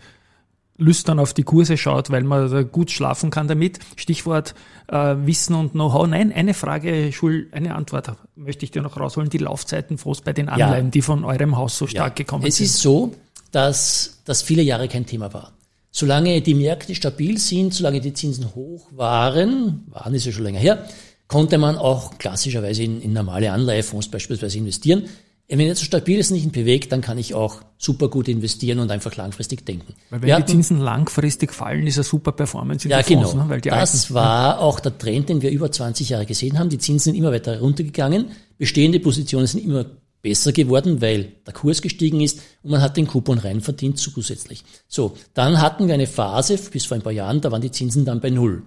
[0.78, 3.78] lüstern auf die Kurse schaut, weil man gut schlafen kann damit.
[3.96, 4.54] Stichwort
[4.88, 6.06] äh, Wissen und Know-how.
[6.06, 9.30] Nein, eine Frage, Schul, eine Antwort möchte ich dir noch rausholen.
[9.30, 10.90] Die Laufzeiten Frost bei den Anleihen, ja.
[10.90, 12.24] die von eurem Haus so stark ja.
[12.24, 12.66] gekommen es sind.
[12.66, 13.14] Es ist so,
[13.50, 15.52] dass das viele Jahre kein Thema war.
[15.90, 20.58] Solange die Märkte stabil sind, solange die Zinsen hoch waren, waren es ja schon länger
[20.58, 20.88] her,
[21.28, 25.04] konnte man auch klassischerweise in, in normale Anleihefonds beispielsweise investieren.
[25.48, 28.90] Wenn jetzt so stabil ist, nicht bewegt, dann kann ich auch super gut investieren und
[28.90, 29.94] einfach langfristig denken.
[30.08, 33.22] Weil wenn Wir die Zinsen langfristig fallen, ist eine super Performance in ja, genau.
[33.22, 33.44] Fonds, ne?
[33.48, 36.70] Weil die das alten, war auch der Trend, den wir über 20 Jahre gesehen haben.
[36.70, 38.30] Die Zinsen sind immer weiter runtergegangen.
[38.56, 39.84] Bestehende Positionen sind immer
[40.22, 44.64] besser geworden, weil der Kurs gestiegen ist und man hat den Coupon rein verdient zusätzlich.
[44.86, 48.04] So, dann hatten wir eine Phase bis vor ein paar Jahren, da waren die Zinsen
[48.04, 48.62] dann bei Null.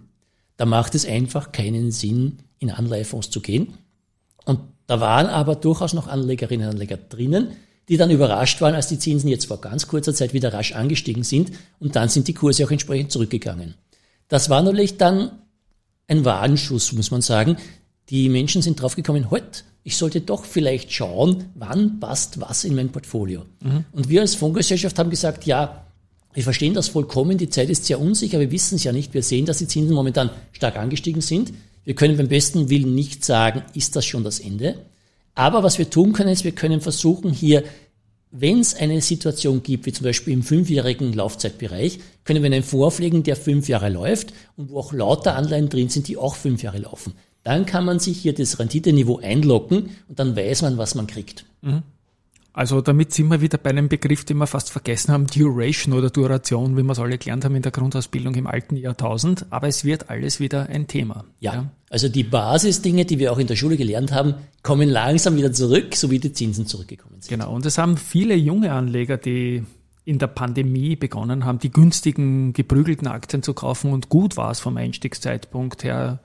[0.58, 3.74] Da macht es einfach keinen Sinn, in Anleihefonds zu gehen.
[4.46, 7.50] Und da waren aber durchaus noch Anlegerinnen und Anleger drinnen,
[7.90, 11.24] die dann überrascht waren, als die Zinsen jetzt vor ganz kurzer Zeit wieder rasch angestiegen
[11.24, 13.76] sind und dann sind die Kurse auch entsprechend zurückgegangen.
[14.28, 15.32] Das war natürlich dann
[16.08, 17.58] ein Warnschuss, muss man sagen.
[18.10, 22.92] Die Menschen sind draufgekommen, heute, ich sollte doch vielleicht schauen, wann passt was in mein
[22.92, 23.46] Portfolio.
[23.62, 23.86] Mhm.
[23.92, 25.86] Und wir als Fondsgesellschaft haben gesagt, ja,
[26.34, 29.14] wir verstehen das vollkommen, die Zeit ist sehr unsicher, wir wissen es ja nicht.
[29.14, 31.54] Wir sehen, dass die Zinsen momentan stark angestiegen sind.
[31.86, 34.86] Wir können beim besten Willen nicht sagen, ist das schon das Ende.
[35.36, 37.64] Aber was wir tun können, ist, wir können versuchen, hier
[38.38, 43.24] wenn es eine Situation gibt, wie zum Beispiel im fünfjährigen Laufzeitbereich, können wir einen vorlegen,
[43.24, 46.80] der fünf Jahre läuft und wo auch lauter Anleihen drin sind, die auch fünf Jahre
[46.80, 47.14] laufen.
[47.44, 51.46] Dann kann man sich hier das Renditeniveau einloggen und dann weiß man, was man kriegt.
[51.62, 51.84] Mhm.
[52.56, 56.10] Also damit sind wir wieder bei einem Begriff, den wir fast vergessen haben, Duration oder
[56.10, 59.46] Duration, wie wir es alle gelernt haben in der Grundausbildung im alten Jahrtausend.
[59.50, 61.26] Aber es wird alles wieder ein Thema.
[61.42, 61.72] Ja, ja.
[61.90, 65.98] also die Basisdinge, die wir auch in der Schule gelernt haben, kommen langsam wieder zurück,
[65.98, 67.30] so wie die Zinsen zurückgekommen sind.
[67.30, 69.64] Genau, und es haben viele junge Anleger, die
[70.06, 74.62] in der Pandemie begonnen haben, die günstigen, geprügelten Aktien zu kaufen und gut war es
[74.62, 76.22] vom Einstiegszeitpunkt her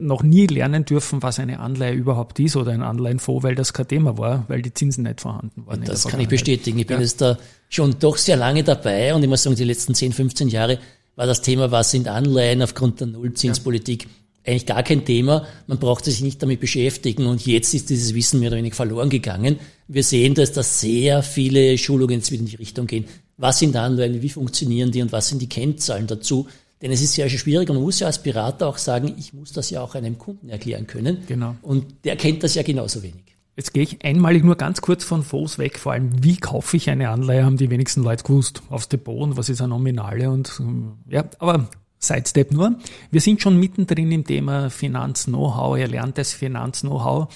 [0.00, 3.88] noch nie lernen dürfen, was eine Anleihe überhaupt ist oder ein Anleihenfonds, weil das kein
[3.88, 5.84] Thema war, weil die Zinsen nicht vorhanden waren.
[5.84, 6.78] Das kann ich bestätigen.
[6.78, 7.02] Ich bin ja.
[7.02, 10.48] jetzt da schon doch sehr lange dabei und ich muss sagen, die letzten 10, 15
[10.48, 10.78] Jahre
[11.16, 14.08] war das Thema, was sind Anleihen aufgrund der Nullzinspolitik, ja.
[14.46, 15.46] eigentlich gar kein Thema.
[15.66, 19.10] Man brauchte sich nicht damit beschäftigen und jetzt ist dieses Wissen mehr oder weniger verloren
[19.10, 19.58] gegangen.
[19.86, 23.04] Wir sehen, dass da sehr viele Schulungen jetzt wieder in die Richtung gehen.
[23.36, 26.46] Was sind Anleihen, wie funktionieren die und was sind die Kennzahlen dazu?
[26.82, 29.32] Denn es ist ja schon schwierig und man muss ja als Berater auch sagen, ich
[29.32, 31.18] muss das ja auch einem Kunden erklären können.
[31.26, 31.56] Genau.
[31.62, 33.24] Und der kennt das ja genauso wenig.
[33.56, 36.90] Jetzt gehe ich einmalig nur ganz kurz von Fonds weg, vor allem wie kaufe ich
[36.90, 40.60] eine Anleihe, haben die wenigsten Leute gewusst, aufs Depot und was ist eine Nominale und
[41.08, 41.68] ja, aber
[42.00, 42.76] Sidestep nur.
[43.10, 47.28] Wir sind schon mittendrin im Thema Finanz-Know-how, erlerntes Finanz-Know-how.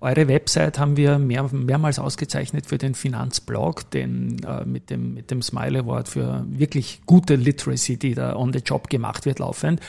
[0.00, 5.30] Eure Website haben wir mehr, mehrmals ausgezeichnet für den Finanzblog, den, äh, mit dem, mit
[5.30, 9.80] dem Smile Award für wirklich gute Literacy, die da on the job gemacht wird laufend.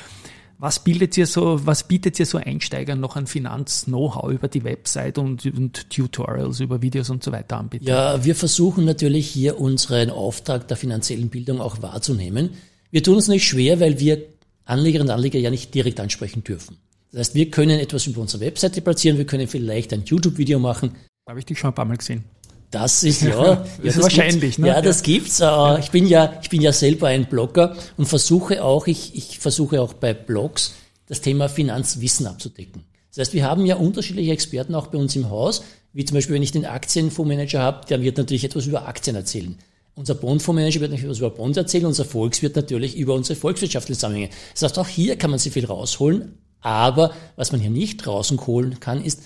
[0.59, 5.19] Was bildet ihr so, was bietet ihr so Einsteigern noch an Finanz-Know-how über die Website
[5.19, 7.85] und, und, Tutorials über Videos und so weiter anbieten?
[7.85, 12.51] Ja, wir versuchen natürlich hier unseren Auftrag der finanziellen Bildung auch wahrzunehmen.
[12.89, 14.23] Wir tun uns nicht schwer, weil wir
[14.65, 16.77] Anlegerinnen und Anleger ja nicht direkt ansprechen dürfen.
[17.11, 20.95] Das heißt, wir können etwas über unsere Webseite platzieren, wir können vielleicht ein YouTube-Video machen.
[21.27, 22.23] Habe ich dich schon ein paar Mal gesehen.
[22.71, 24.57] Das ist ja, ja das ist wahrscheinlich.
[24.57, 24.67] Ne?
[24.67, 25.39] Ja, das gibt's.
[25.39, 25.77] Ja.
[25.77, 29.81] Ich bin ja, ich bin ja selber ein Blogger und versuche auch, ich, ich versuche
[29.81, 30.73] auch bei Blogs
[31.07, 32.83] das Thema Finanzwissen abzudecken.
[33.09, 36.35] Das heißt, wir haben ja unterschiedliche Experten auch bei uns im Haus, wie zum Beispiel,
[36.35, 39.57] wenn ich den Aktienfondsmanager habe, der wird natürlich etwas über Aktien erzählen.
[39.95, 43.97] Unser Bondfondsmanager wird natürlich etwas über Bond erzählen, unser Volks wird natürlich über unsere volkswirtschaftlichen
[43.97, 44.29] Zusammenhänge.
[44.53, 48.45] Das heißt, auch hier kann man sich viel rausholen, aber was man hier nicht draußen
[48.45, 49.21] holen kann, ist,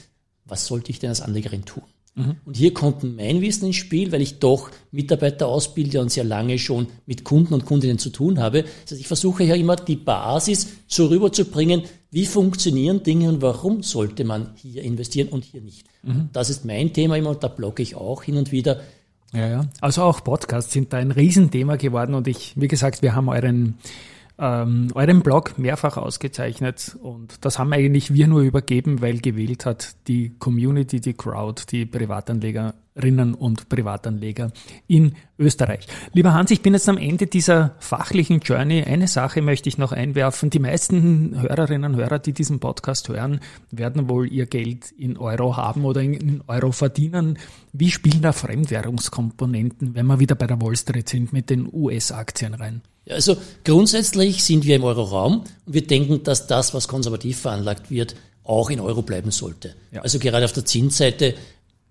[0.45, 1.83] was sollte ich denn als Anlegerin tun?
[2.13, 2.35] Mhm.
[2.45, 6.59] Und hier kommt mein Wissen ins Spiel, weil ich doch Mitarbeiter ausbilde und sehr lange
[6.59, 8.63] schon mit Kunden und Kundinnen zu tun habe.
[8.63, 13.81] Das heißt, ich versuche hier immer die Basis so rüberzubringen, wie funktionieren Dinge und warum
[13.81, 15.87] sollte man hier investieren und hier nicht.
[16.03, 16.29] Mhm.
[16.33, 18.81] Das ist mein Thema immer und da blogge ich auch hin und wieder.
[19.33, 19.65] Ja, ja.
[19.79, 23.77] Also auch Podcasts sind da ein Riesenthema geworden und ich, wie gesagt, wir haben euren
[24.41, 29.95] ähm, euren Blog mehrfach ausgezeichnet und das haben eigentlich wir nur übergeben, weil gewählt hat
[30.07, 34.51] die Community, die Crowd, die Privatanlegerinnen und Privatanleger
[34.87, 35.85] in Österreich.
[36.13, 38.83] Lieber Hans, ich bin jetzt am Ende dieser fachlichen Journey.
[38.83, 40.49] Eine Sache möchte ich noch einwerfen.
[40.49, 45.55] Die meisten Hörerinnen und Hörer, die diesen Podcast hören, werden wohl ihr Geld in Euro
[45.55, 47.37] haben oder in Euro verdienen.
[47.73, 52.55] Wie spielen da Fremdwährungskomponenten, wenn wir wieder bei der Wall Street sind, mit den US-Aktien
[52.55, 52.81] rein?
[53.09, 58.15] Also grundsätzlich sind wir im Euroraum und wir denken, dass das, was konservativ veranlagt wird,
[58.43, 59.75] auch in Euro bleiben sollte.
[59.91, 60.01] Ja.
[60.01, 61.35] Also gerade auf der Zinsseite,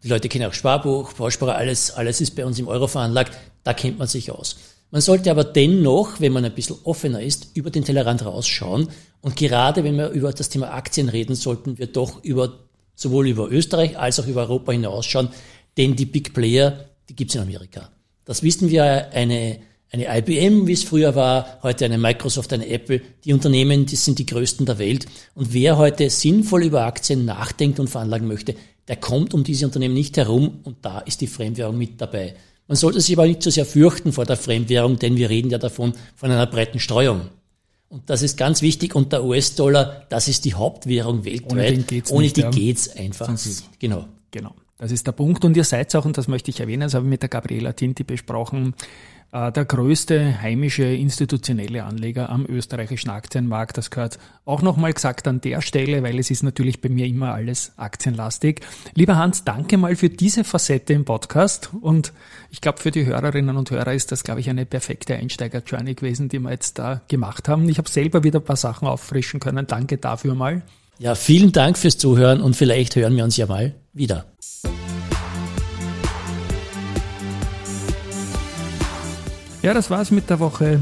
[0.03, 3.75] die Leute kennen auch Sparbuch, Bausparer, alles, alles ist bei uns im Euro veranlagt, da
[3.75, 4.57] kennt man sich aus.
[4.91, 8.89] Man sollte aber dennoch, wenn man ein bisschen offener ist, über den Tellerrand rausschauen.
[9.21, 12.59] Und gerade wenn wir über das Thema Aktien reden, sollten wir doch über,
[12.97, 15.29] sowohl über Österreich als auch über Europa hinausschauen,
[15.77, 17.91] denn die Big Player, die gibt's in Amerika.
[18.25, 19.61] Das wissen wir, eine
[19.93, 23.01] eine IBM, wie es früher war, heute eine Microsoft, eine Apple.
[23.25, 25.07] Die Unternehmen, die sind die größten der Welt.
[25.35, 28.55] Und wer heute sinnvoll über Aktien nachdenkt und veranlagen möchte,
[28.87, 32.35] der kommt um diese Unternehmen nicht herum und da ist die Fremdwährung mit dabei.
[32.69, 35.59] Man sollte sich aber nicht so sehr fürchten vor der Fremdwährung, denn wir reden ja
[35.59, 37.23] davon von einer breiten Streuung.
[37.89, 38.95] Und das ist ganz wichtig.
[38.95, 41.73] Und der US-Dollar, das ist die Hauptwährung weltweit.
[41.73, 42.51] Ohne, geht's Ohne nicht, die ja.
[42.51, 43.37] geht's einfach.
[43.81, 44.07] Genau.
[44.31, 44.55] Genau.
[44.79, 45.45] Das ist der Punkt.
[45.45, 47.73] Und ihr seid auch, und das möchte ich erwähnen, das habe ich mit der Gabriela
[47.73, 48.75] Tinti besprochen,
[49.33, 53.79] der größte heimische institutionelle Anleger am österreichischen Aktienmarkt.
[53.79, 57.33] Das gehört auch nochmal gesagt an der Stelle, weil es ist natürlich bei mir immer
[57.33, 58.61] alles aktienlastig.
[58.95, 62.13] Lieber Hans, danke mal für diese Facette im Podcast und
[62.51, 66.29] ich glaube, für die Hörerinnen und Hörer ist das, glaube ich, eine perfekte Einsteiger-Journey gewesen,
[66.29, 67.69] die wir jetzt da gemacht haben.
[67.69, 69.67] Ich habe selber wieder ein paar Sachen auffrischen können.
[69.67, 70.63] Danke dafür mal.
[70.99, 74.27] Ja, vielen Dank fürs Zuhören und vielleicht hören wir uns ja mal wieder.
[79.63, 80.81] Ja, das war's mit der Woche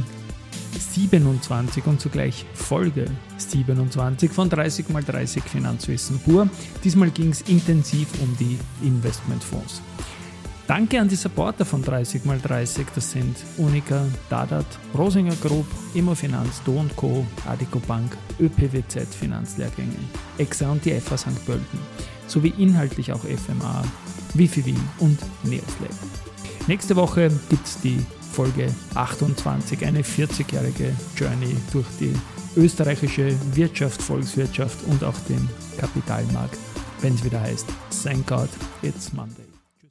[0.92, 6.48] 27 und zugleich Folge 27 von 30 mal 30 Finanzwissen pur.
[6.84, 9.82] Diesmal ging es intensiv um die Investmentfonds.
[10.68, 12.86] Danke an die Supporter von 30x30.
[12.94, 19.96] Das sind Unica, Dadat, Rosinger Group, Immofinanz, Do Co., Adico Bank, ÖPWZ Finanzlehrgänge,
[20.36, 21.44] EXA und die FA St.
[21.46, 21.80] Pölten,
[22.28, 23.82] sowie inhaltlich auch FMA,
[24.34, 25.90] Wifi Wien und Neoslab.
[26.68, 27.98] Nächste Woche gibt es die
[28.38, 32.14] Folge 28, eine 40-jährige Journey durch die
[32.56, 36.56] österreichische Wirtschaft, Volkswirtschaft und auch den Kapitalmarkt,
[37.00, 37.66] wenn es wieder heißt,
[38.04, 38.48] Thank God,
[38.82, 39.47] it's Monday.